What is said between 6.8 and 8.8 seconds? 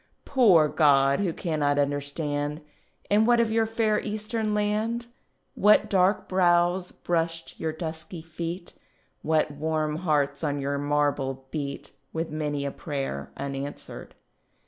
brushed your dusky feet,